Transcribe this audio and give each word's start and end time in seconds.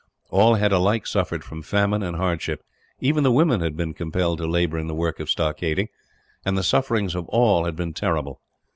All 0.31 0.55
had 0.55 0.71
alike 0.71 1.05
suffered 1.05 1.43
from 1.43 1.61
famine 1.61 2.01
and 2.01 2.17
hardship. 2.17 2.63
Even 3.01 3.23
the 3.23 3.31
women 3.31 3.61
had 3.61 3.77
been 3.77 3.93
compelled 3.93 4.39
to 4.39 4.47
labour 4.47 4.79
in 4.79 4.87
the 4.87 4.95
work 4.95 5.19
of 5.19 5.29
stockading, 5.29 5.89
and 6.43 6.57
the 6.57 6.63
sufferings 6.63 7.13
of 7.13 7.27
all 7.27 7.65
had 7.65 7.75
been 7.75 7.93
terrible. 7.93 8.41